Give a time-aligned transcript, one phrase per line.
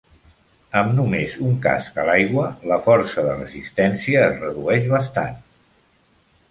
[0.79, 5.39] Amb només un casc a l'aigua, la força de resistència es redueix bastant.